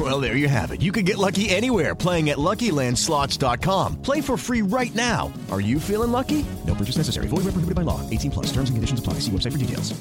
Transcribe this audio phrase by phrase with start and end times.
[0.00, 0.80] Well, there you have it.
[0.80, 4.00] You can get lucky anywhere playing at LuckyLandSlots.com.
[4.00, 5.30] Play for free right now.
[5.50, 6.46] Are you feeling lucky?
[6.66, 7.26] No purchase necessary.
[7.26, 8.00] Void where prohibited by law.
[8.08, 8.46] 18 plus.
[8.46, 9.16] Terms and conditions apply.
[9.20, 9.92] See website for details.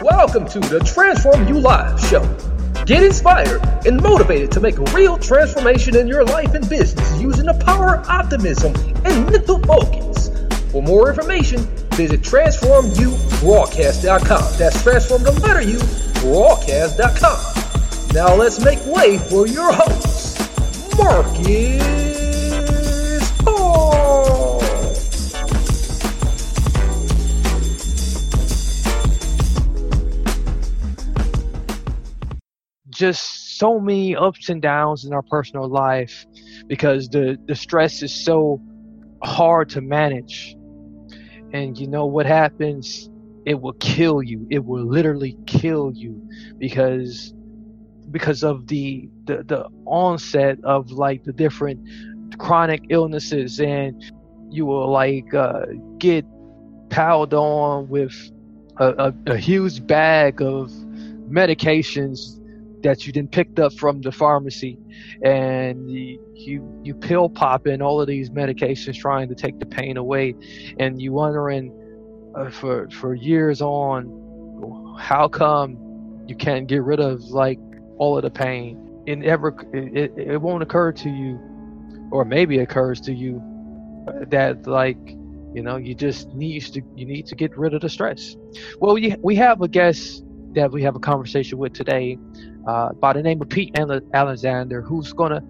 [0.00, 2.22] Welcome to the Transform You Live show.
[2.86, 7.44] Get inspired and motivated to make a real transformation in your life and business using
[7.44, 8.74] the power of optimism
[9.04, 10.30] and mental focus.
[10.72, 11.58] For more information,
[11.90, 14.58] visit transformubroadcast.com.
[14.58, 15.78] That's transform the letter U
[16.22, 17.57] broadcast.com.
[18.14, 20.38] Now let's make way for your host,
[20.96, 21.82] Marcus
[23.42, 24.62] Paul.
[32.88, 36.24] just so many ups and downs in our personal life
[36.66, 38.60] because the the stress is so
[39.22, 40.56] hard to manage.
[41.52, 43.08] And you know what happens?
[43.46, 44.46] It will kill you.
[44.50, 46.20] It will literally kill you
[46.58, 47.32] because
[48.10, 51.80] because of the the, the onset of like the different
[52.38, 54.02] chronic illnesses and
[54.50, 55.66] you will like uh,
[55.98, 56.24] get
[56.90, 58.30] piled on with
[58.78, 60.70] a, a, a huge bag of
[61.30, 62.38] medications
[62.82, 64.78] that you then picked up from the pharmacy.
[65.22, 69.96] And you you, you pill popping all of these medications trying to take the pain
[69.96, 70.34] away.
[70.78, 71.72] And you wondering
[72.36, 75.76] uh, for for years on how come
[76.26, 77.58] you can't get rid of like
[77.98, 81.38] all of the pain it never it, it won't occur to you
[82.10, 83.42] or maybe occurs to you
[84.28, 84.98] that like
[85.54, 88.36] you know you just need to you need to get rid of the stress
[88.80, 92.18] well we, we have a guest that we have a conversation with today
[92.66, 95.42] uh, by the name of Pete Alexander, who's going to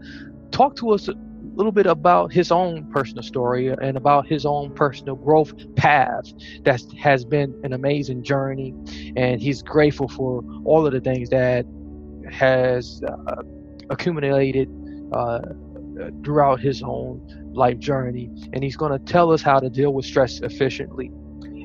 [0.50, 1.14] talk to us a
[1.54, 6.32] little bit about his own personal story and about his own personal growth path
[6.64, 8.74] that has been an amazing journey.
[9.16, 11.66] And he's grateful for all of the things that
[12.32, 13.42] has uh,
[13.90, 14.68] accumulated
[15.12, 15.40] uh,
[16.24, 17.20] throughout his own
[17.54, 18.30] life journey.
[18.52, 21.10] And he's going to tell us how to deal with stress efficiently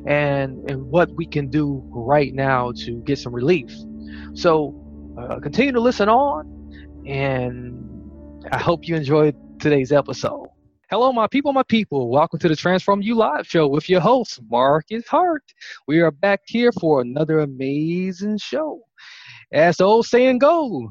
[0.05, 3.71] and, and what we can do right now to get some relief.
[4.33, 4.75] So
[5.17, 10.47] uh, continue to listen on, and I hope you enjoyed today's episode.
[10.89, 12.09] Hello, my people, my people.
[12.09, 15.43] Welcome to the Transform You Live show with your host, Marcus Hart.
[15.87, 18.81] We are back here for another amazing show.
[19.53, 20.87] As the old saying goes,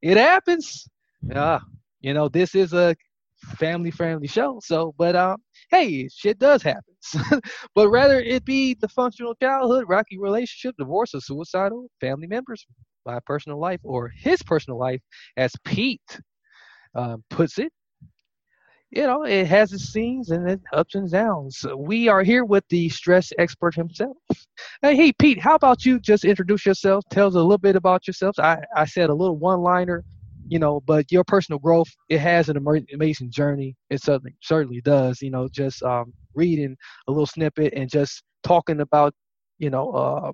[0.00, 0.88] it happens.
[1.34, 1.58] Uh,
[2.00, 2.96] you know, this is a
[3.58, 4.58] family friendly show.
[4.64, 5.36] So, but um,
[5.70, 6.94] hey, shit does happen.
[7.74, 12.66] but rather it be the functional childhood, rocky relationship, divorce, or suicidal family members,
[13.04, 15.00] my personal life or his personal life,
[15.36, 16.20] as Pete
[16.94, 17.72] um, puts it.
[18.90, 21.64] You know, it has its scenes and its ups and downs.
[21.76, 24.16] We are here with the stress expert himself.
[24.82, 27.04] Hey, hey, Pete, how about you just introduce yourself?
[27.10, 28.38] Tell us a little bit about yourself.
[28.38, 30.04] I, I said a little one liner
[30.50, 32.56] you know but your personal growth it has an
[32.92, 36.76] amazing journey it certainly certainly does you know just um, reading
[37.06, 39.14] a little snippet and just talking about
[39.58, 40.32] you know uh,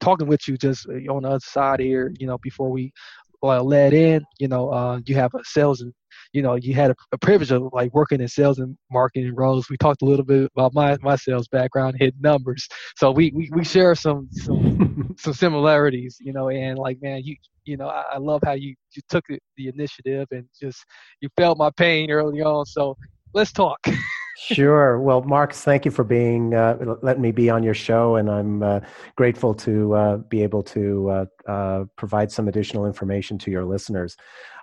[0.00, 2.90] talking with you just uh, on the other side here you know before we
[3.42, 5.92] uh, led in you know uh, you have a sales and
[6.32, 9.68] you know you had a, a, privilege of like working in sales and marketing roles
[9.68, 13.50] we talked a little bit about my my sales background hit numbers so we we,
[13.52, 17.36] we share some some some similarities you know and like man you
[17.68, 20.84] you know, I, I love how you, you took the, the initiative and just
[21.20, 22.64] you felt my pain early on.
[22.64, 22.96] So
[23.34, 23.78] let's talk.
[24.38, 25.00] sure.
[25.00, 28.62] Well, Marcus, thank you for being uh, letting me be on your show, and I'm
[28.62, 28.80] uh,
[29.16, 34.16] grateful to uh, be able to uh, uh, provide some additional information to your listeners.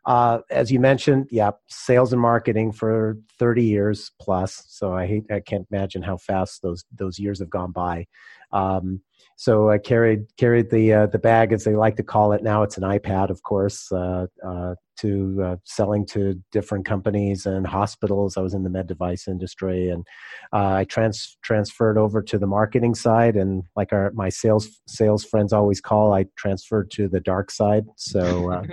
[0.05, 4.63] Uh, as you mentioned, yeah, sales and marketing for 30 years plus.
[4.67, 8.05] So I hate, I can't imagine how fast those those years have gone by.
[8.51, 9.01] Um,
[9.35, 12.63] so I carried carried the the bag, as they like to call it now.
[12.63, 13.91] It's an iPad, of course,
[14.97, 18.37] to uh, selling to different companies and hospitals.
[18.37, 20.05] I was in the med device industry, and
[20.53, 23.35] uh, I trans- transferred over to the marketing side.
[23.35, 27.85] And like our my sales sales friends always call, I transferred to the dark side.
[27.97, 28.63] So, uh,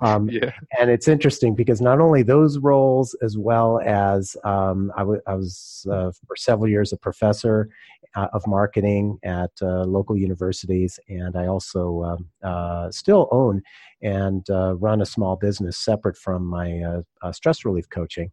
[0.00, 0.52] um, yeah.
[0.78, 5.34] and it's interesting because not only those roles, as well as um, I, w- I
[5.34, 7.68] was uh, for several years a professor
[8.16, 13.62] uh, of marketing at uh, local universities, and I also um, still own
[14.04, 18.30] and uh, run a small business separate from my uh, uh, stress relief coaching.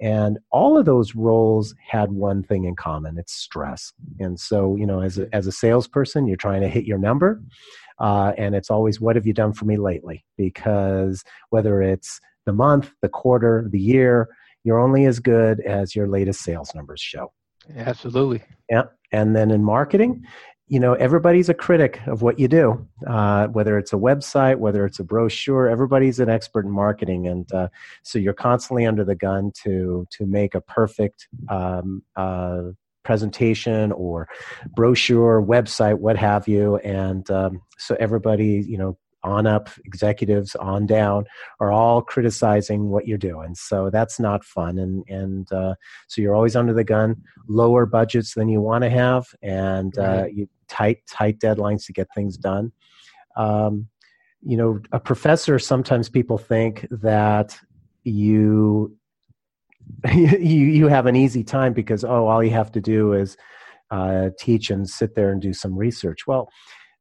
[0.00, 3.92] And all of those roles had one thing in common it's stress.
[4.20, 7.42] And so, you know, as a, as a salesperson, you're trying to hit your number.
[7.98, 10.24] Uh, and it's always, what have you done for me lately?
[10.36, 14.28] Because whether it's the month, the quarter, the year,
[14.64, 17.32] you're only as good as your latest sales numbers show.
[17.74, 18.42] Absolutely.
[18.68, 18.84] Yeah.
[19.12, 20.24] And then in marketing,
[20.68, 24.84] you know everybody's a critic of what you do uh, whether it's a website whether
[24.84, 27.68] it's a brochure everybody's an expert in marketing and uh,
[28.02, 32.62] so you're constantly under the gun to to make a perfect um, uh,
[33.04, 34.28] presentation or
[34.74, 40.86] brochure website what have you and um, so everybody you know on up executives on
[40.86, 41.24] down
[41.58, 45.74] are all criticizing what you're doing so that's not fun and and uh,
[46.08, 47.16] so you're always under the gun
[47.48, 52.08] lower budgets than you want to have and uh, you tight tight deadlines to get
[52.14, 52.72] things done.
[53.36, 53.88] Um,
[54.42, 57.58] you know a professor sometimes people think that
[58.04, 58.96] you
[60.12, 63.36] you you have an easy time because oh all you have to do is
[63.90, 66.26] uh, teach and sit there and do some research.
[66.26, 66.48] Well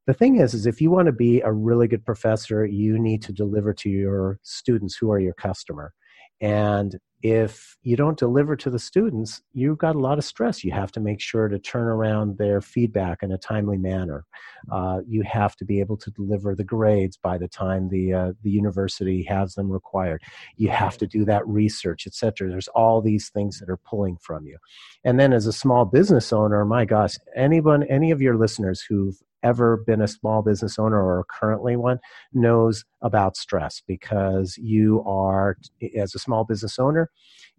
[0.07, 3.21] the thing is is if you want to be a really good professor you need
[3.23, 5.93] to deliver to your students who are your customer.
[6.41, 10.63] And if you don't deliver to the students you've got a lot of stress.
[10.63, 14.25] You have to make sure to turn around their feedback in a timely manner.
[14.71, 18.31] Uh, you have to be able to deliver the grades by the time the uh,
[18.43, 20.21] the university has them required.
[20.57, 24.45] You have to do that research etc there's all these things that are pulling from
[24.45, 24.57] you.
[25.03, 29.17] And then as a small business owner my gosh anyone any of your listeners who've
[29.45, 31.99] ever been a small business owner or currently one
[32.33, 35.57] knows about stress because you are
[35.95, 37.09] as a small business owner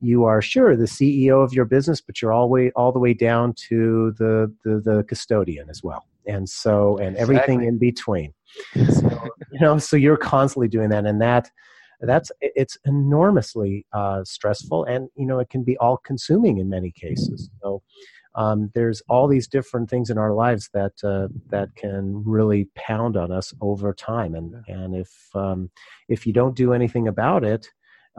[0.01, 3.15] you are sure the ceo of your business but you're all way all the way
[3.15, 6.05] down to the the, the custodian as well.
[6.27, 8.35] And so and everything in between.
[8.75, 11.51] So, you know so you're constantly doing that and that
[12.01, 16.91] that's it's enormously uh, stressful and you know it can be all consuming in many
[16.91, 17.49] cases.
[17.63, 17.83] So
[18.37, 23.17] um, there's all these different things in our lives that uh, that can really pound
[23.17, 25.71] on us over time, and and if um,
[26.09, 27.69] if you don't do anything about it,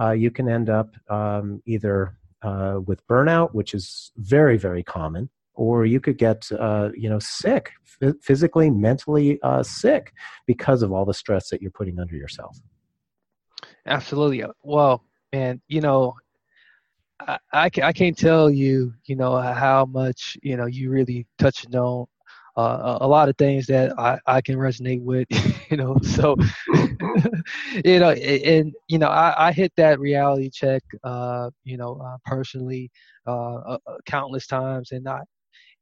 [0.02, 5.30] uh, you can end up um, either uh, with burnout, which is very very common,
[5.54, 7.72] or you could get uh, you know sick,
[8.22, 10.14] physically, mentally uh, sick
[10.48, 12.58] because of all the stress that you're putting under yourself.
[13.86, 14.44] Absolutely.
[14.64, 16.16] Well, and you know,
[17.20, 21.74] I, I, I can't tell you, you know, how much, you know, you really touched
[21.76, 22.06] on
[22.58, 25.28] uh, a lot of things that I, I can resonate with,
[25.70, 25.98] you know.
[26.02, 26.36] So,
[27.86, 32.18] you know, and you know, I, I hit that reality check, uh, you know, uh,
[32.26, 32.90] personally,
[33.28, 35.22] uh, uh, uh, countless times, and not,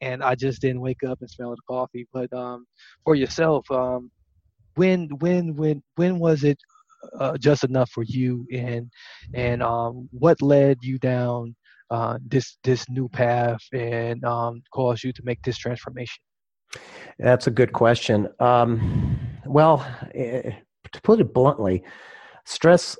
[0.02, 2.08] and I just didn't wake up and smell the coffee.
[2.14, 2.66] But um,
[3.04, 4.12] for yourself, um,
[4.76, 6.58] when, when, when, when was it
[7.19, 8.90] uh, just enough for you and
[9.34, 11.56] and um, what led you down
[11.92, 16.22] uh, this this new path and um, caused you to make this transformation?
[17.19, 18.28] That's a good question.
[18.40, 20.52] Um, well eh,
[20.92, 21.84] to put it bluntly
[22.46, 22.98] stress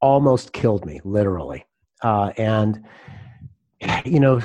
[0.00, 1.64] almost killed me literally.
[2.02, 2.84] Uh, and
[4.04, 4.40] you know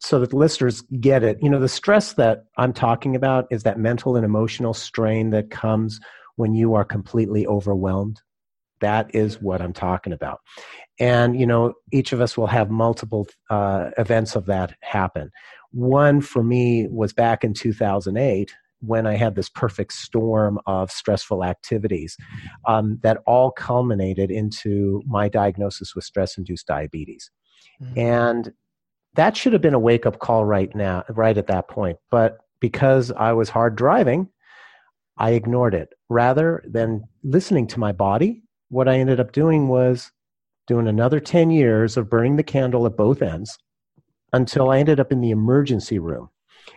[0.00, 3.78] so that listeners get it you know the stress that i'm talking about is that
[3.78, 5.98] mental and emotional strain that comes
[6.36, 8.20] when you are completely overwhelmed
[8.82, 10.40] that is what I'm talking about.
[11.00, 15.30] And, you know, each of us will have multiple uh, events of that happen.
[15.70, 21.44] One for me was back in 2008 when I had this perfect storm of stressful
[21.44, 22.16] activities
[22.66, 27.30] um, that all culminated into my diagnosis with stress induced diabetes.
[27.80, 27.98] Mm-hmm.
[27.98, 28.52] And
[29.14, 31.98] that should have been a wake up call right now, right at that point.
[32.10, 34.28] But because I was hard driving,
[35.16, 38.41] I ignored it rather than listening to my body
[38.72, 40.10] what I ended up doing was
[40.66, 43.58] doing another 10 years of burning the candle at both ends
[44.32, 46.30] until I ended up in the emergency room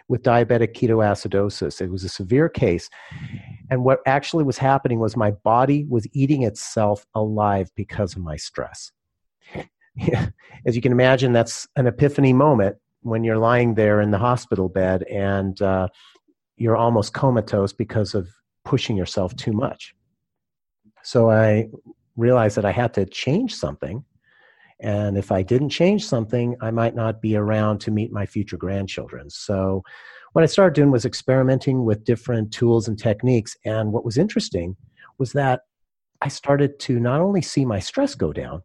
[0.09, 1.79] with diabetic ketoacidosis.
[1.79, 2.89] It was a severe case.
[3.69, 8.35] And what actually was happening was my body was eating itself alive because of my
[8.35, 8.91] stress.
[10.65, 14.67] As you can imagine, that's an epiphany moment when you're lying there in the hospital
[14.67, 15.87] bed and uh,
[16.57, 18.27] you're almost comatose because of
[18.65, 19.95] pushing yourself too much.
[21.05, 21.69] So I
[22.17, 24.03] realized that I had to change something.
[24.81, 28.57] And if I didn't change something, I might not be around to meet my future
[28.57, 29.29] grandchildren.
[29.29, 29.83] So
[30.33, 33.55] what I started doing was experimenting with different tools and techniques.
[33.65, 34.75] And what was interesting
[35.17, 35.62] was that
[36.21, 38.63] I started to not only see my stress go down,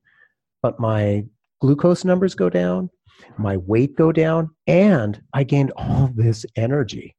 [0.63, 1.25] but my
[1.61, 2.89] glucose numbers go down,
[3.37, 7.15] my weight go down, and I gained all this energy.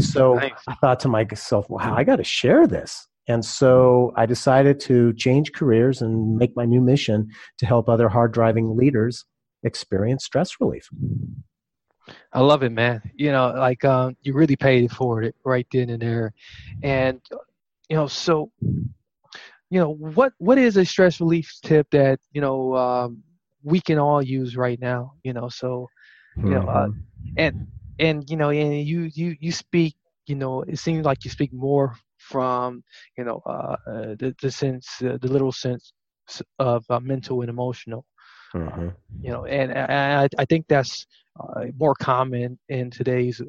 [0.00, 0.52] So nice.
[0.68, 3.08] I thought to myself, wow, I got to share this.
[3.28, 7.28] And so I decided to change careers and make my new mission
[7.58, 9.24] to help other hard driving leaders
[9.64, 10.88] experience stress relief.
[12.32, 13.02] I love it, man.
[13.14, 16.32] You know, like um, you really paid for it right then and there,
[16.82, 17.20] and
[17.88, 18.50] you know, so
[19.70, 23.22] you know, what what is a stress relief tip that you know um,
[23.62, 25.14] we can all use right now?
[25.22, 25.88] You know, so
[26.46, 26.94] you know, uh, Mhm.
[27.36, 27.66] and
[27.98, 29.96] and you know, and you you you speak.
[30.26, 31.94] You know, it seems like you speak more
[32.30, 32.82] from
[33.18, 35.92] you know uh, uh, the the sense, uh, the literal sense
[36.58, 38.04] of uh, mental and emotional
[38.54, 38.96] Mhm.
[39.22, 41.06] you know and, and I, I think that's
[41.38, 43.40] uh, more common in today's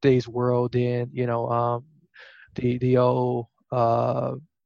[0.00, 1.84] today's world than you know um
[2.56, 3.46] the the old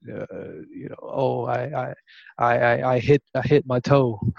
[0.09, 1.93] uh, uh you know oh I,
[2.39, 4.19] I I I hit I hit my toe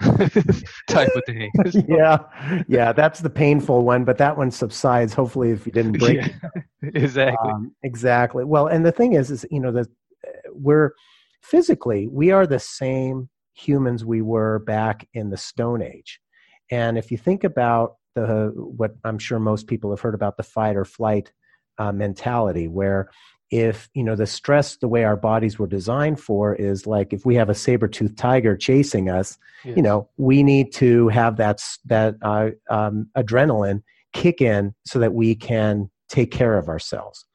[0.88, 1.50] type of thing
[1.88, 2.18] yeah,
[2.68, 5.14] yeah, that's the painful one, but that one subsides.
[5.14, 6.28] Hopefully, if you didn't break Yeah,
[6.82, 8.44] exactly Um, exactly.
[8.44, 9.88] Well, and the thing is, is you know that
[10.50, 10.94] we're
[11.42, 16.20] physically we are the same humans we were back in the Stone Age,
[16.70, 20.42] and if you think about the what I'm sure most people have heard about the
[20.42, 21.32] fight or flight
[21.78, 23.10] uh, mentality, where
[23.52, 27.26] if you know the stress the way our bodies were designed for is like if
[27.26, 29.76] we have a saber-toothed tiger chasing us Yes.
[29.76, 33.82] you know we need to have that that uh, um, adrenaline
[34.14, 37.26] kick in so that we can take care of ourselves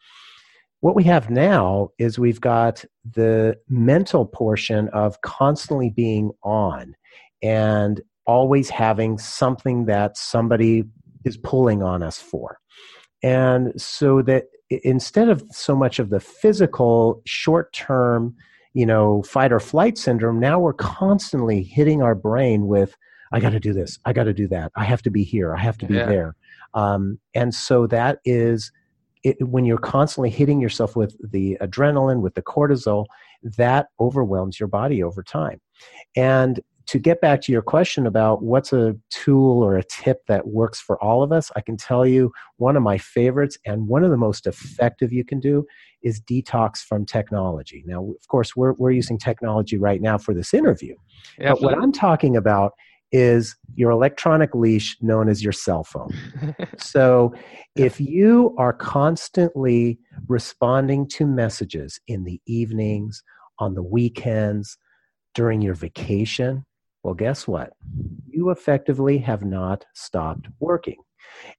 [0.82, 6.96] what we have now is we've got the mental portion of constantly being on
[7.44, 10.84] and always having something that somebody
[11.26, 12.58] is pulling on us for
[13.24, 18.36] and so that instead of so much of the physical short term
[18.74, 22.96] you know fight or flight syndrome now we're constantly hitting our brain with
[23.32, 24.00] i got to do this.
[24.06, 24.72] I got to do that.
[24.76, 25.54] I have to be here.
[25.56, 26.06] I have to be Yeah.
[26.06, 26.36] there.
[26.74, 28.72] Um, and so that is
[29.24, 33.06] it, when you're constantly hitting yourself with the adrenaline with the cortisol
[33.44, 35.60] that overwhelms your body over time.
[36.16, 40.48] And to get back to your question about what's a tool or a tip that
[40.48, 44.03] works for all of us, I can tell you one of my favorites and one
[44.03, 45.65] of the most effective you can do
[46.01, 47.84] is detox from technology.
[47.86, 50.96] Now, of course, we're, we're using technology right now for this interview.
[51.38, 52.72] Yeah, but what I'm talking about
[53.12, 56.13] is your electronic leash known as your cell phone.
[56.77, 57.34] So
[57.75, 63.24] if you are constantly responding to messages in the evenings,
[63.60, 64.77] on the weekends,
[65.34, 66.65] during your vacation,
[67.08, 67.72] well, guess what?
[68.28, 70.98] You effectively have not stopped working.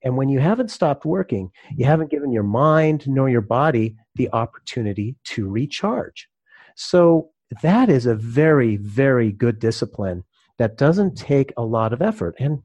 [0.03, 4.29] And when you haven't stopped working, you haven't given your mind nor your body the
[4.31, 6.29] opportunity to recharge.
[6.75, 7.31] So
[7.63, 10.23] that is a very, very good discipline
[10.59, 12.35] that doesn't take a lot of effort.
[12.37, 12.59] And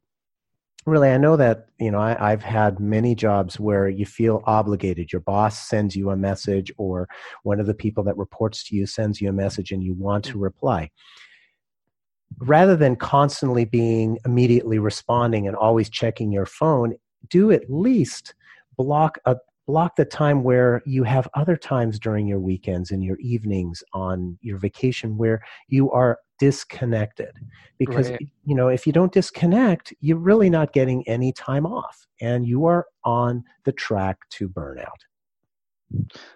[0.84, 5.10] really, I know that, you know, I, I've had many jobs where you feel obligated.
[5.10, 7.08] Your boss sends you a message, or
[7.44, 10.26] one of the people that reports to you sends you a message and you want
[10.26, 10.90] to reply
[12.38, 16.94] rather than constantly being immediately responding and always checking your phone
[17.28, 18.34] do at least
[18.76, 19.36] block a
[19.66, 24.38] block the time where you have other times during your weekends and your evenings on
[24.42, 27.30] your vacation where you are disconnected
[27.78, 28.28] because Right.
[28.44, 32.66] you know if you don't disconnect you're really not getting any time off and you
[32.66, 35.00] are on the track to burnout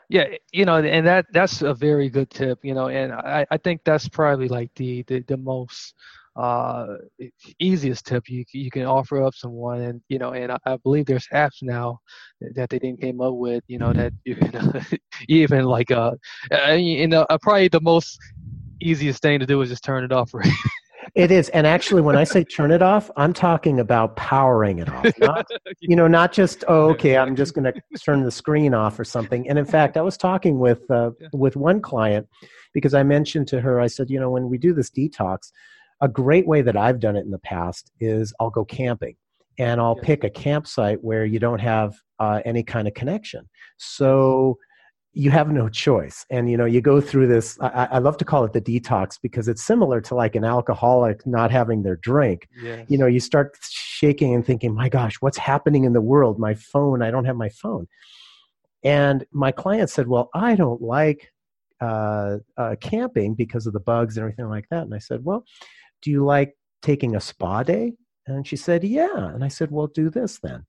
[0.09, 3.57] yeah you know and that that's a very good tip you know and i i
[3.57, 5.95] think that's probably like the the, the most
[6.37, 6.87] uh
[7.59, 11.07] easiest tip you you can offer up someone and you know and i, I believe
[11.07, 11.99] there's apps now
[12.55, 14.83] that they didn't came up with you know that you can uh,
[15.29, 16.13] even like uh
[16.53, 18.19] uh, you know uh, probably the most
[18.81, 20.49] easiest thing to do is just turn it off right
[21.15, 24.89] it is and actually when i say turn it off i'm talking about powering it
[24.89, 25.47] off not
[25.81, 29.05] you know not just oh okay i'm just going to turn the screen off or
[29.05, 29.49] something.
[29.49, 32.27] And in fact i was talking with uh, with one client
[32.73, 35.51] because i mentioned to her i said you know when we do this detox
[36.01, 39.17] a great way that i've done it in the past is i'll go camping
[39.59, 43.49] and i'll pick a campsite where you don't have uh, any kind of connection.
[43.77, 44.59] So
[45.13, 46.25] you have no choice.
[46.31, 49.19] And you know you go through this I, I love to call it the detox
[49.21, 52.49] because it's similar to like an alcoholic not having their drink.
[52.61, 56.39] Yeah you know you start shaking and thinking my gosh what's happening in the world?
[56.39, 57.87] My phone i don't have my phone.
[58.85, 61.33] And my client said well i don't like
[61.81, 64.83] uh, uh, camping because of the bugs and everything like that.
[64.83, 65.45] And i said well
[66.03, 67.95] do you like taking a spa day?
[68.27, 69.29] And she said yeah.
[69.35, 70.65] And i said well do this then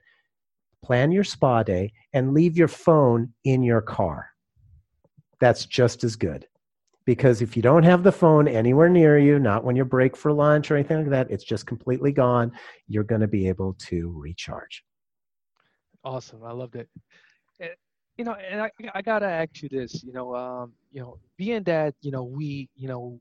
[0.82, 4.30] plan your spa day and leave your phone in your car
[5.40, 6.48] that's just as good
[7.06, 10.32] because if you don't have the phone anywhere near you not when you break for
[10.32, 12.52] lunch or anything like that it's just completely gone
[12.88, 14.84] you're going to be able to recharge
[16.04, 16.44] Awesome.
[16.46, 16.88] I loved it.
[17.60, 17.68] Eh,
[18.18, 20.02] You know, and I, I gotta ask you this.
[20.04, 23.20] You know, um, you know, being that you know we, you know,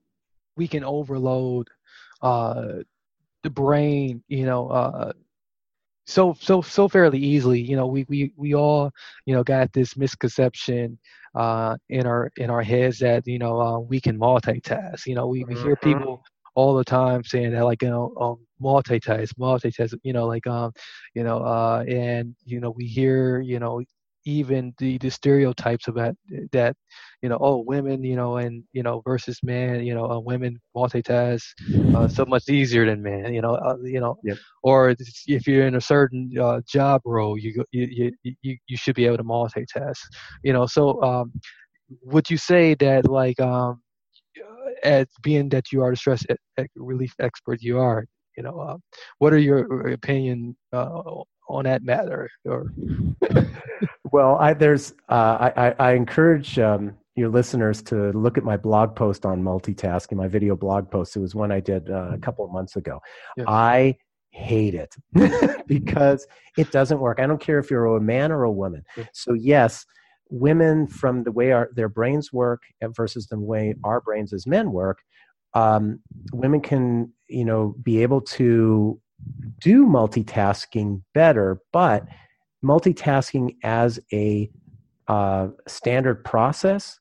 [0.57, 1.69] we can overload,
[2.23, 2.83] uh,
[3.43, 5.13] the brain, you know, uh,
[6.09, 7.61] so so so fairly easily.
[7.61, 8.93] You know, we we we all
[9.27, 10.99] you know got this misconception
[11.35, 15.07] uh, in our in our heads that you know uh, we can multitask.
[15.07, 16.03] You know, we, we hear Mm-hmm.
[16.03, 16.23] people
[16.57, 19.95] all the time saying that like you know um, multitask, multitask.
[20.03, 20.73] You know, like um,
[21.15, 23.83] you know, uh, and you know we hear you know
[24.29, 26.15] even the the stereotypes about
[26.53, 26.77] that
[27.23, 30.59] you know oh women you know and you know versus men you know uh, women
[30.77, 31.45] multitask
[31.95, 34.39] uh, so much easier than men you know uh, you know Yep.
[34.63, 34.95] or
[35.27, 39.07] if you're in a certain uh, job role you, go- you you you should be
[39.07, 40.01] able to multitask
[40.43, 41.33] you know so um
[42.03, 43.81] would you say that like um
[44.83, 46.25] as being that you are the stress
[46.77, 48.05] relief expert you are
[48.39, 48.77] you know uh,
[49.19, 51.03] what are your opinion uh,
[51.49, 52.73] on that matter or
[54.13, 58.57] Well, I, there's uh, I, I, I encourage um, your listeners to look at my
[58.57, 61.17] blog post on multitasking, my video blog post.
[61.17, 63.01] It was one I did uh, a couple of months ago.
[63.37, 63.45] Yeah.
[63.49, 63.97] I
[64.31, 64.95] hate it
[65.67, 66.27] because
[66.57, 67.21] it doesn't work.
[67.21, 68.83] I don't care if you're a man or a woman.
[69.13, 69.85] So yes,
[70.31, 74.73] women from the way our their brains work versus the way our brains as men
[74.73, 75.01] work,
[75.55, 76.01] um,
[76.33, 79.01] women can you know be able to
[79.61, 82.07] do multitasking better, but
[82.65, 84.51] multitasking as a
[85.09, 86.98] uh, standard process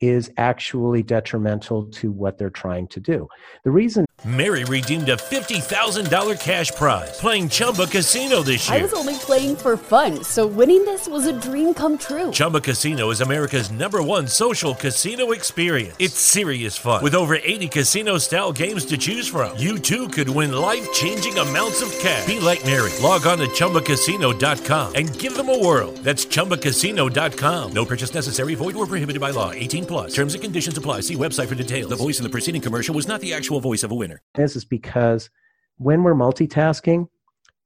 [0.00, 3.28] is actually detrimental to what they're trying to do.
[3.64, 8.78] The reason Mary redeemed a $50,000 cash prize playing Chumba Casino this year.
[8.78, 12.30] I was only playing for fun, so winning this was a dream come true.
[12.32, 15.94] Chumba Casino is America's number one social casino experience.
[15.98, 17.04] It's serious fun.
[17.04, 21.36] With over 80 casino style games to choose from, you too could win life changing
[21.38, 22.26] amounts of cash.
[22.26, 22.90] Be like Mary.
[23.02, 25.92] Log on to chumbacasino.com and give them a whirl.
[26.02, 27.72] That's chumbacasino.com.
[27.72, 29.52] No purchase necessary, void or prohibited by law.
[29.52, 30.14] 18 plus.
[30.14, 31.00] Terms and conditions apply.
[31.00, 31.90] See website for details.
[31.90, 34.22] The voice in the preceding commercial was not the actual voice of a winner.
[34.34, 35.30] This is because
[35.78, 37.08] when we're multitasking,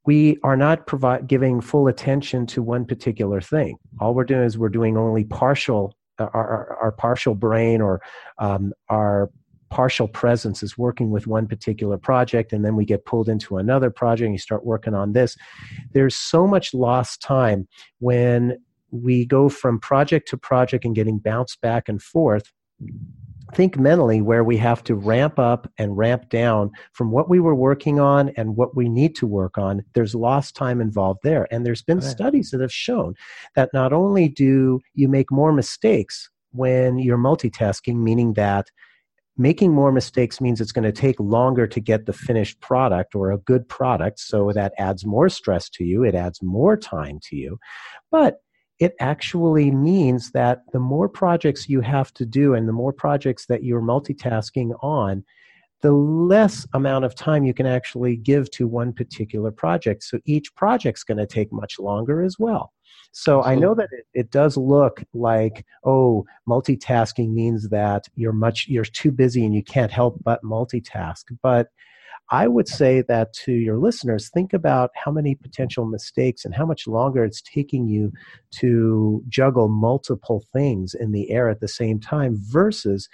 [0.06, 3.76] we are not provi- giving full attention to one particular thing.
[4.00, 8.00] All we're doing is we're doing only partial, our, our, our partial brain or
[8.38, 9.30] um, our
[9.68, 13.90] partial presence is working with one particular project, and then we get pulled into another
[13.90, 15.36] project and you start working on this.
[15.92, 17.68] There's so much lost time
[18.00, 18.58] when
[18.90, 22.50] we go from project to project and getting bounced back and forth
[23.54, 27.54] think mentally where we have to ramp up and ramp down from what we were
[27.54, 29.82] working on and what we need to work on.
[29.94, 31.46] There's lost time involved there.
[31.50, 32.06] And there's been Right.
[32.06, 33.14] studies that have shown
[33.56, 38.68] that not only do you make more mistakes when you're multitasking meaning that
[39.36, 43.30] making more mistakes means it's going to take longer to get the finished product or
[43.30, 47.36] a good product so that adds more stress to you it adds more time to
[47.36, 47.58] you.
[48.10, 48.40] But
[48.80, 53.46] it actually means that the more projects you have to do and the more projects
[53.46, 55.22] that you're multitasking on,
[55.82, 60.02] the less amount of time you can actually give to one particular project.
[60.02, 62.72] So each project's going to take much longer as well.
[63.12, 68.66] So I know that it, it does look like, oh, multitasking means that you're much
[68.68, 71.24] you're too busy and you can't help but multitask.
[71.42, 71.68] But
[72.30, 76.64] I would say that to your listeners, think about how many potential mistakes and how
[76.64, 78.12] much longer it's taking you
[78.52, 83.08] to juggle multiple things in the air at the same time versus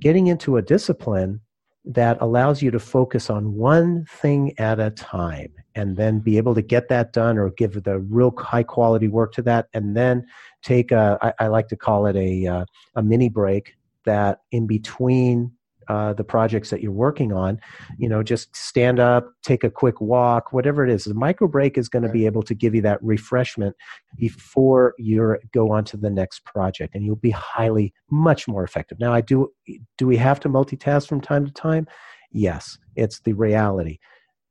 [0.00, 1.40] getting into a discipline
[1.84, 6.54] that allows you to focus on one thing at a time and then be able
[6.54, 10.24] to get that done or give the real high quality work to that and then
[10.62, 12.64] take a I, I like to call it a uh,
[12.96, 15.52] a mini break that in between
[15.88, 17.58] uh, the projects that you're working on,
[17.98, 21.04] you know, just stand up, take a quick walk, whatever it is.
[21.04, 23.74] The micro break is going to be able to give you that refreshment
[24.16, 29.00] before you go on to the next project, and you'll be highly much more effective.
[29.00, 29.52] Now, I do.
[29.96, 31.86] Do we have to multitask from time to time?
[32.30, 33.98] Yes, it's the reality.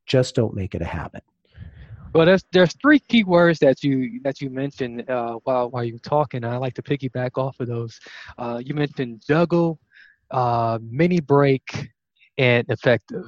[0.06, 1.24] Just don't make it a habit.
[2.14, 5.94] Well, there's there's three key words that you that you mentioned uh, while while you
[5.94, 6.44] were talking.
[6.44, 8.00] I like to piggyback off of those.
[8.38, 9.80] Uh, you mentioned juggle,
[10.32, 11.90] uh, mini break,
[12.38, 13.26] and effective.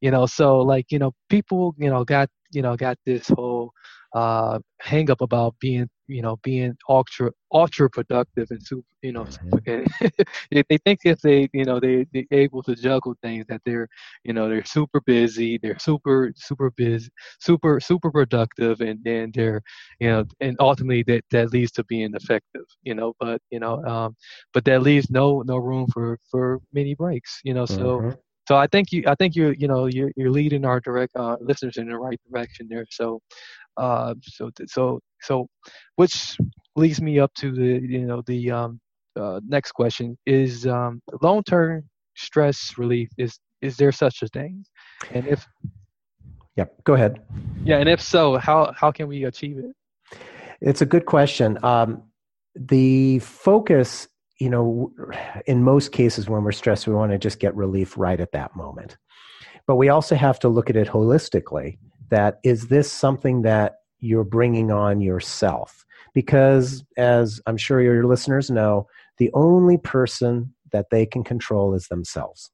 [0.00, 3.72] You know, so like you know, people you know got you know got this whole
[4.14, 9.26] uh, hang up about being you know being ultra ultra productive and super you know
[9.66, 13.88] they, they think if they you know they they able to juggle things that they're
[14.24, 17.08] you know they're super busy they're super super busy
[17.40, 19.62] super super productive and then they're
[20.00, 23.84] you know and ultimately that that leads to being effective you know but you know
[23.86, 24.14] um
[24.54, 28.18] but that leaves no no room for for many breaks you know so Mhm.
[28.48, 31.36] so I think you I think you you know you're you're leading our direct uh,
[31.40, 33.20] listeners in the right direction there so
[33.80, 35.46] uh so so so
[35.96, 36.36] which
[36.76, 38.80] leads me up to the you know the um
[39.16, 41.82] uh, next question is um long term
[42.16, 44.64] stress relief is is there such a thing
[45.12, 45.44] and if
[46.56, 46.84] Yep.
[46.84, 47.20] Go ahead.
[47.64, 49.74] Yeah, and if so, how how can we achieve it?
[50.60, 51.58] It's a good question.
[51.64, 52.02] Um,
[52.54, 54.92] the focus, you know,
[55.46, 58.56] in most cases when we're stressed, we want to just get relief right at that
[58.56, 58.98] moment.
[59.66, 61.78] But we also have to look at it holistically.
[62.10, 65.84] That is this something that you're bringing on yourself?
[66.12, 68.86] Because, as I'm sure your listeners know,
[69.18, 72.50] the only person that they can control is themselves.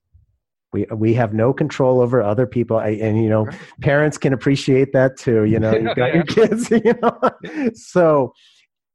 [0.73, 2.77] We, we have no control over other people.
[2.77, 3.49] I, and you know
[3.81, 7.19] parents can appreciate that too you know you've got your kids you know.
[7.75, 8.33] So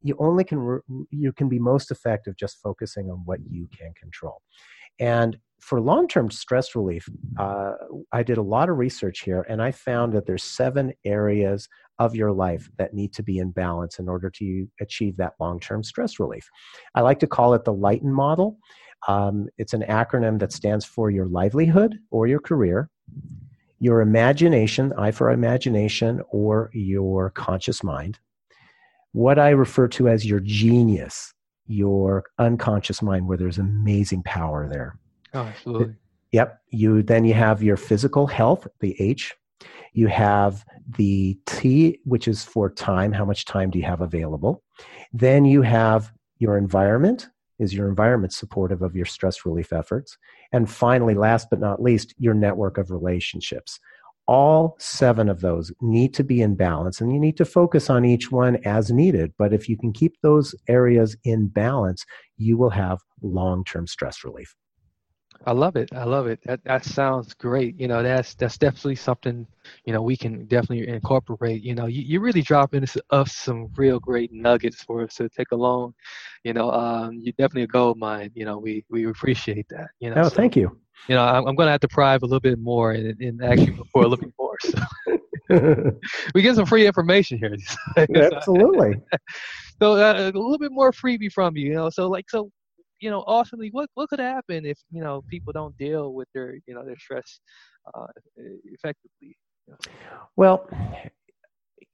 [0.03, 4.41] you only can you can be most effective just focusing on what you can control.
[4.99, 7.07] And for long-term stress relief
[7.39, 7.71] uh,
[8.11, 11.67] i did a lot of research here and i found that there's seven areas
[12.01, 15.83] of your life that need to be in balance in order to achieve that long-term
[15.83, 16.49] stress relief.
[16.95, 18.57] I like to call it the lighten model.
[19.07, 22.89] Um, it's an acronym that stands for your livelihood or your career,
[23.77, 28.17] your imagination, I for imagination, or your conscious mind,
[29.11, 31.31] what I refer to as your genius,
[31.67, 34.97] your unconscious mind, where there's amazing power there.
[35.33, 35.95] Oh, absolutely.
[36.31, 36.61] Yep.
[36.69, 39.35] You then you have your physical health, the H.
[39.93, 40.63] You have
[40.97, 43.11] the T, which is for time.
[43.11, 44.63] How much time do you have available?
[45.13, 47.27] Then you have your environment,
[47.59, 50.17] is your environment supportive of your stress relief efforts?
[50.51, 53.79] And finally, last but not least, your network of relationships.
[54.27, 58.05] All seven of those need to be in balance, and you need to focus on
[58.05, 59.33] each one as needed.
[59.37, 62.05] But if you can keep those areas in balance,
[62.37, 64.55] you will have long term stress relief.
[65.45, 65.89] I love it.
[65.93, 66.39] I love it.
[66.45, 67.79] That that sounds great.
[67.79, 69.47] You know, that's that's definitely something
[69.85, 71.63] you know we can definitely incorporate.
[71.63, 75.29] You know, you, you really drop into us some real great nuggets for us to
[75.29, 75.93] take along.
[76.43, 78.31] You know, um, you're definitely a gold mine.
[78.35, 79.89] You know, we we appreciate that.
[79.99, 80.77] You know, oh, so, thank you.
[81.07, 83.43] You know, I'm, I'm going to have to prive a little bit more and, and
[83.43, 84.57] actually for little bit more.
[84.61, 84.79] So.
[86.35, 87.55] we get some free information here.
[88.33, 89.01] Absolutely.
[89.81, 91.69] so uh, a little bit more freebie from you.
[91.69, 92.51] You know, so like so
[93.01, 96.55] you know, ultimately, what what could happen if you know people don't deal with their
[96.67, 97.39] you know their stress
[97.93, 99.35] uh, effectively?
[100.35, 100.69] Well,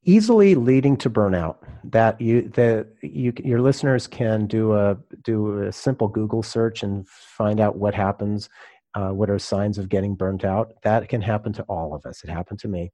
[0.04, 1.56] easily leading to burnout.
[1.86, 7.08] That you the you your listeners can do a do a simple Google search and
[7.08, 8.50] find out what happens.
[8.94, 10.74] Uh, what are signs of getting burnt out?
[10.84, 12.24] That can happen to all of us.
[12.24, 12.92] It happened to me.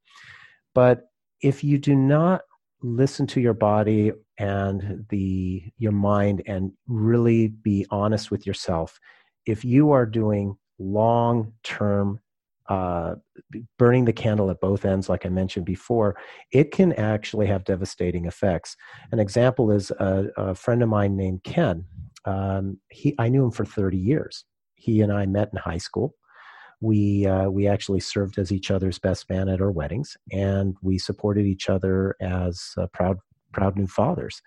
[0.76, 1.08] But
[1.42, 2.42] if you do not
[2.84, 9.00] listen to your body and the your mind and really be honest with yourself.
[9.46, 12.20] If you are doing long term
[12.70, 13.16] uh,
[13.78, 16.16] burning the candle at both ends like i mentioned before
[16.54, 18.78] it can actually have devastating effects.
[19.12, 21.86] An example is a, a friend of mine named ken.
[22.26, 24.46] Um, he i knew him for 30 years.
[24.76, 26.16] He and i met in high school
[26.84, 30.98] we uh, we actually served as each other's best man at our weddings, and we
[30.98, 33.18] supported each other as uh, proud
[33.54, 34.42] proud new fathers.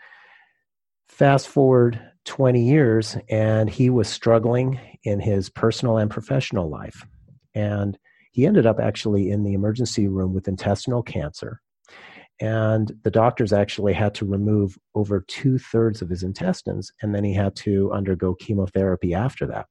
[1.09, 7.07] Fast forward 20 years, and he was struggling in his personal and professional life,
[7.55, 7.99] and
[8.33, 11.63] he ended up actually in the emergency room with intestinal cancer.
[12.39, 17.25] And the doctors actually had to remove over two thirds of his intestines, and then
[17.25, 19.69] he had to undergo chemotherapy after that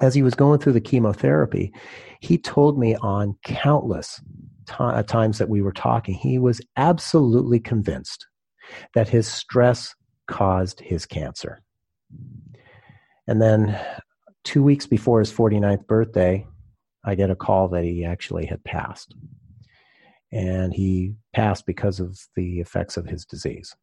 [0.00, 1.72] as he was going through the chemotherapy,
[2.20, 4.20] he told me on countless
[4.66, 8.26] t- uh, times that we were talking, he was absolutely convinced
[8.94, 9.94] that his stress
[10.26, 11.62] caused his cancer.
[13.26, 13.78] And then
[14.44, 16.46] two weeks before his 49th birthday,
[17.04, 19.14] I get a call that he actually had passed.
[20.30, 23.74] And he passed because of the effects of his disease.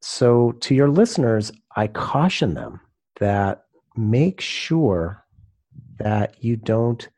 [0.00, 2.80] So, to your listeners, I caution them
[3.18, 3.64] that
[3.98, 5.24] make sure
[5.98, 7.08] that you don't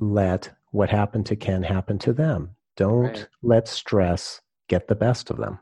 [0.00, 2.56] let what happened to Ken happen to them.
[2.76, 3.28] Don't right.
[3.42, 5.58] let stress get the best of them.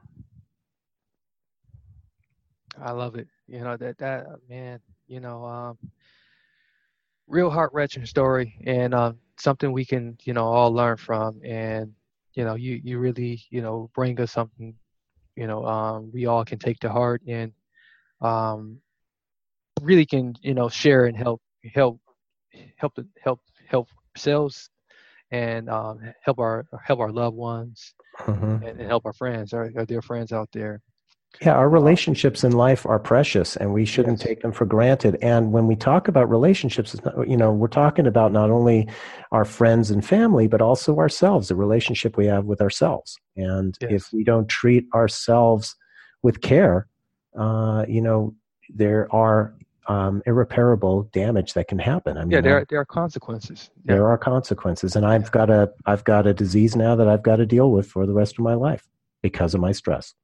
[2.81, 3.27] I love it.
[3.49, 4.81] You know that that man.
[5.09, 5.77] You know, um,
[7.27, 11.41] real heart wrenching story, and uh, something we can you know all learn from.
[11.45, 11.93] And
[12.35, 14.75] you know, you you really you know bring us something.
[15.35, 17.53] You know, um, we all can take to heart, and
[18.21, 18.79] um,
[19.81, 21.41] really can you know share and help
[21.75, 22.01] help
[22.77, 24.71] help help help ourselves
[25.31, 28.65] and um, help our help our loved ones mm-hmm.
[28.67, 30.81] and, and, help our friends our, our, dear friends out there
[31.41, 34.27] yeah our relationships in life are precious and we shouldn't yes.
[34.27, 38.33] take them for granted and when we talk about relationships you know we're talking about
[38.33, 38.89] not only
[39.31, 43.91] our friends and family but also ourselves the relationship we have with ourselves and yes.
[43.93, 45.77] if we don't treat ourselves
[46.23, 46.89] with care
[47.39, 48.35] uh, you know
[48.75, 49.55] there are
[49.91, 52.17] um, irreparable damage that can happen.
[52.17, 53.71] I mean, yeah, there are, there are consequences.
[53.85, 53.95] Yeah.
[53.95, 57.37] There are consequences, and I've got a I've got a disease now that I've got
[57.37, 58.89] to deal with for the rest of my life
[59.21, 60.15] because of my stress.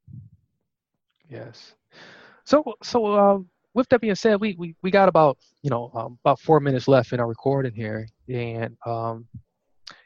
[1.29, 1.75] Yes.
[2.45, 6.19] So so um, with that being said, we, we, we got about you know um,
[6.25, 9.27] about four minutes left in our recording here, and um,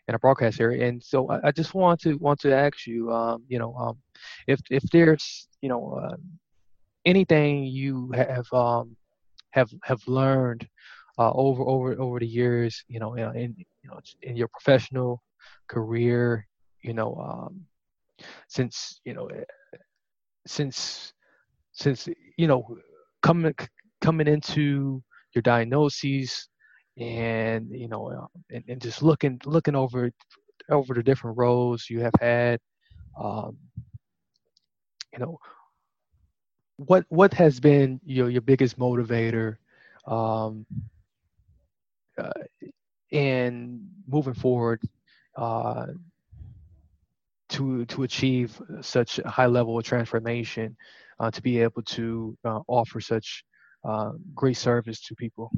[0.08, 3.12] in our broadcast here, and so I, I just want to want to ask you,
[3.12, 3.98] um, you know, um,
[4.46, 6.16] if if there's you know uh,
[7.04, 8.96] anything you have um,
[9.52, 10.68] have have learned
[11.18, 15.22] uh, over over over the years, you know, in you know in your professional
[15.68, 16.46] career,
[16.82, 17.66] you know, um,
[18.48, 19.44] since you know eh,
[20.46, 21.12] since
[21.72, 22.64] since you know
[23.22, 23.54] coming
[24.00, 25.02] coming into
[25.34, 26.48] your diagnoses
[26.98, 30.10] and you know uh, and, and just looking looking over
[30.70, 32.60] over the different roles you have had
[33.20, 33.56] um,
[35.12, 35.38] you know
[36.86, 39.56] what what has been your your biggest motivator
[40.06, 40.64] um,
[42.16, 42.30] uh,
[43.10, 44.80] in moving forward
[45.36, 45.86] uh,
[47.50, 50.76] to to achieve such a high level of transformation
[51.18, 53.44] uh, to be able to uh, offer such
[53.84, 55.50] uh, great service to people?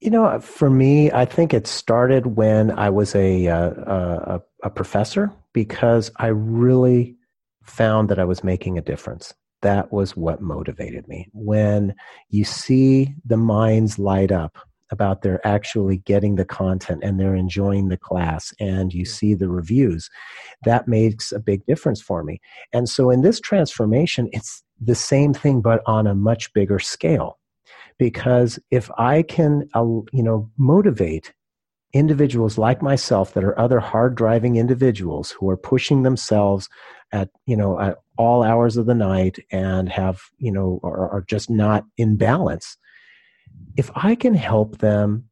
[0.00, 4.70] You know, for me, I think it started when I was a, uh, a, a
[4.70, 7.16] professor because I really
[7.62, 9.34] found that I was making a difference.
[9.62, 11.28] That was what motivated me.
[11.32, 11.94] When
[12.28, 14.58] you see the minds light up
[14.90, 19.48] about they're actually getting the content and they're enjoying the class and you see the
[19.48, 20.08] reviews
[20.64, 22.40] that makes a big difference for me.
[22.72, 27.38] And so in this transformation it's the same thing but on a much bigger scale.
[27.98, 31.32] Because if i can uh, you know motivate
[31.92, 36.68] individuals like myself that are other hard driving individuals who are pushing themselves
[37.12, 41.24] at you know at all hours of the night and have you know are, are
[41.28, 42.76] just not in balance.
[43.76, 45.28] If I can help them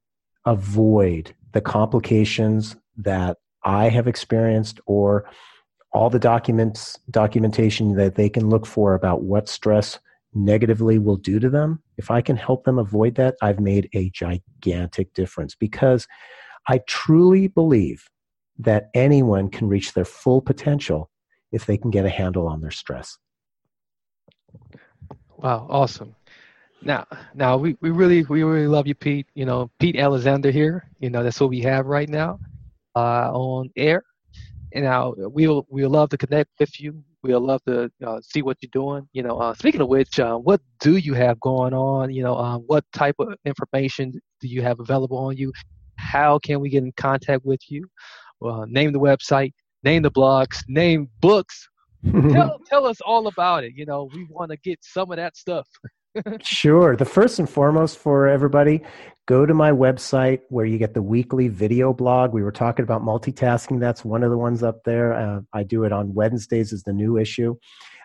[0.47, 5.25] avoid the complications that I have experienced or
[5.95, 9.99] all the documents documentation that they can look for about what stress
[10.35, 14.11] negatively will do to them if i can help them avoid that i've made a
[14.11, 16.09] gigantic difference because
[16.69, 18.09] i truly believe
[18.59, 21.11] that anyone can reach their full potential
[21.53, 23.19] if they can get a handle on their stress
[25.39, 26.15] wow awesome
[26.85, 29.27] now, now we, we really we really love you, Pete.
[29.35, 30.87] You know, Pete Alexander here.
[31.01, 32.39] You know, that's what we have right now
[32.95, 34.05] uh, on air.
[34.73, 37.03] And now we'll we'll love to connect with you.
[37.23, 39.09] We'll love to uh, see what you're doing.
[39.13, 42.11] You know, uh, speaking of which, uh, what do you have going on?
[42.11, 45.53] You know, uh, what type of information do you have available on you?
[46.15, 47.89] How can we get in contact with you?
[48.39, 51.69] Well, name the website, name the blogs, name books.
[52.31, 53.73] tell tell us all about it.
[53.75, 55.67] You know, we want to get some of that stuff.
[56.41, 56.95] sure.
[56.95, 58.81] The first and foremost for everybody,
[59.27, 62.33] go to my website where you get the weekly video blog.
[62.33, 63.81] We were talking about multitasking.
[63.81, 65.15] That's one of the ones up there.
[65.15, 67.57] Uh, I do it on Wednesdays is the new issue.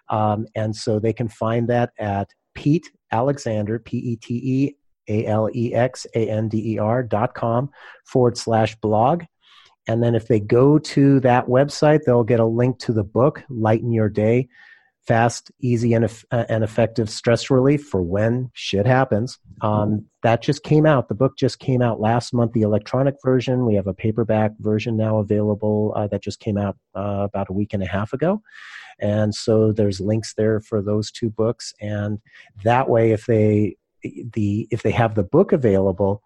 [0.09, 4.75] Um, and so they can find that at Pete Alexander, P E T E
[5.09, 7.69] A L E X A N D E R dot com
[8.05, 9.23] forward slash blog.
[9.87, 13.43] And then if they go to that website, they'll get a link to the book,
[13.49, 14.47] Lighten Your Day
[15.09, 19.39] fast, easy, and, uh, and effective stress relief for when shit happens.
[19.61, 21.07] Um, that just came out.
[21.07, 23.65] The book just came out last month, the electronic version.
[23.65, 27.53] We have a paperback version now available uh, that just came out uh, about a
[27.53, 28.43] week and a half ago.
[28.99, 31.73] And so there's links there for those two books.
[31.81, 32.19] And
[32.63, 36.23] that way, if they the if they have the book available,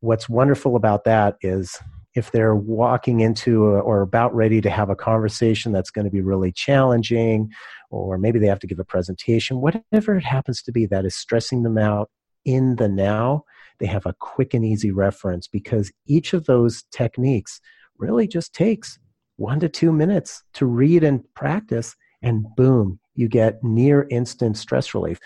[0.00, 1.78] what's wonderful about that is
[2.14, 6.10] if they're walking into a, or about ready to have a conversation that's going to
[6.10, 7.48] be really challenging,
[7.90, 11.14] or maybe they have to give a presentation, whatever it happens to be that is
[11.14, 12.10] stressing them out
[12.44, 13.44] in the now,
[13.78, 17.60] they have a quick and easy reference because each of those techniques
[17.98, 18.98] really just takes
[19.36, 24.94] one to two minutes to read and practice, and boom, you get near instant stress
[24.94, 25.18] relief.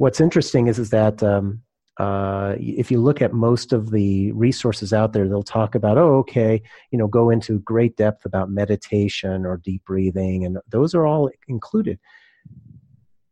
[0.00, 1.60] What's interesting is, is that um,
[1.98, 6.14] uh, if you look at most of the resources out there, they'll talk about, oh,
[6.20, 11.06] okay, you know, go into great depth about meditation or deep breathing, and those are
[11.06, 11.98] all included.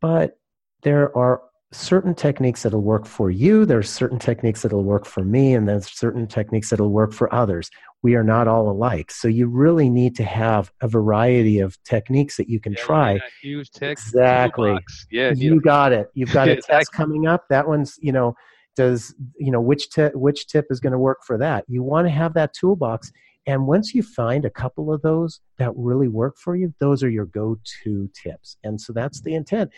[0.02, 0.38] But
[0.82, 1.40] there are
[1.72, 3.66] certain techniques that'll work for you.
[3.66, 7.32] There are certain techniques that'll work for me, and there's certain techniques that'll work for
[7.34, 7.70] others.
[8.02, 12.36] We are not all alike, so you really need to have a variety of techniques
[12.36, 13.20] that you can yeah, try.
[13.42, 14.78] Huge tech exactly.
[15.10, 16.08] Yeah, you got it.
[16.14, 17.44] You've got a test coming up.
[17.50, 18.34] That one's you know
[18.78, 22.06] does you know which tip which tip is going to work for that you want
[22.06, 23.10] to have that toolbox
[23.44, 27.10] and once you find a couple of those that really work for you those are
[27.10, 29.68] your go-to tips and so that's the intent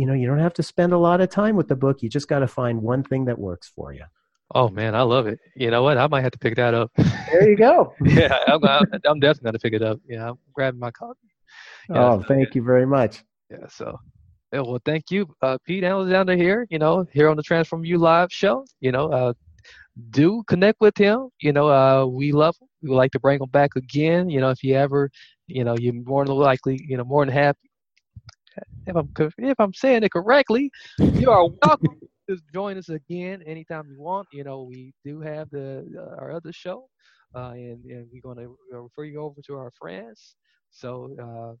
[0.00, 2.02] you know, you don't have to spend a lot of time with the book.
[2.02, 4.04] You just got to find one thing that works for you.
[4.54, 5.38] Oh man, I love it.
[5.54, 5.98] You know what?
[5.98, 6.90] I might have to pick that up.
[6.96, 7.92] There you go.
[8.04, 10.00] yeah, I'm, I'm, I'm definitely going to pick it up.
[10.08, 11.18] Yeah, I'm grabbing my copy.
[11.90, 13.22] Yeah, oh, thank you very much.
[13.50, 13.98] Yeah, so
[14.54, 16.66] yeah, well, thank you, uh, Pete Alexander here.
[16.70, 18.64] You know, here on the Transform You Live show.
[18.80, 19.34] You know, uh,
[20.08, 21.28] do connect with him.
[21.42, 22.68] You know, uh, we love him.
[22.82, 24.30] We would like to bring him back again.
[24.30, 25.10] You know, if you ever,
[25.46, 27.69] you know, you're more than likely, you know, more than happy.
[28.86, 30.70] If I'm if I'm saying it correctly,
[31.16, 34.28] you are welcome to join us again anytime you want.
[34.32, 36.88] You know, we do have the uh, our other show,
[37.34, 40.36] uh, and and we're gonna refer you over to our friends.
[40.70, 41.56] So uh,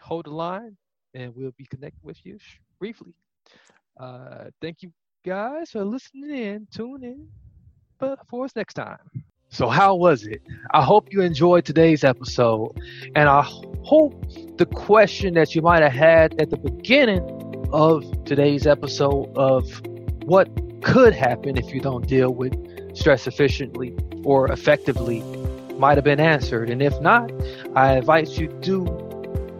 [0.00, 0.76] hold the line,
[1.14, 2.38] and we'll be connected with you
[2.78, 3.14] briefly.
[3.98, 4.92] Uh, thank you
[5.24, 6.66] guys for listening in.
[6.72, 7.26] Tune in,
[7.98, 8.98] but for us next time.
[9.48, 10.42] So how was it?
[10.72, 12.72] I hope you enjoyed today's episode,
[13.14, 13.42] and I
[13.82, 14.14] hope
[14.58, 17.22] the question that you might have had at the beginning
[17.72, 19.64] of today's episode of
[20.24, 20.48] what
[20.82, 22.54] could happen if you don't deal with
[22.96, 25.22] stress efficiently or effectively
[25.78, 26.68] might have been answered.
[26.68, 27.30] And if not,
[27.74, 29.02] I advise you to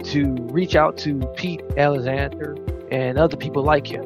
[0.05, 2.57] to reach out to Pete Alexander
[2.93, 4.05] and other people like him.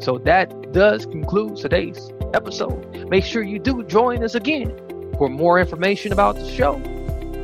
[0.00, 3.08] So that does conclude today's episode.
[3.10, 4.89] Make sure you do join us again
[5.20, 6.80] for more information about the show.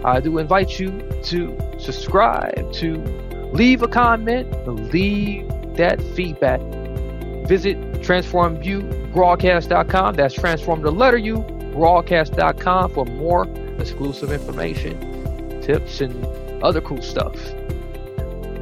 [0.03, 0.89] I do invite you
[1.25, 2.97] to subscribe, to
[3.53, 6.63] leave a comment, leave that feedback.
[7.47, 10.15] Visit transformubroadcast.com.
[10.15, 13.47] That's transform the letter U broadcast.com for more
[13.79, 16.25] exclusive information, tips, and
[16.65, 17.37] other cool stuff.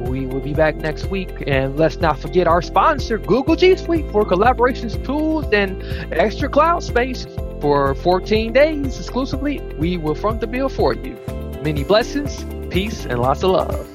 [0.01, 1.31] We will be back next week.
[1.47, 6.83] And let's not forget our sponsor, Google G Suite, for collaborations, tools, and extra cloud
[6.83, 7.25] space
[7.65, 9.59] for 14 days exclusively.
[9.79, 11.17] We will front the bill for you.
[11.63, 13.94] Many blessings, peace, and lots of love.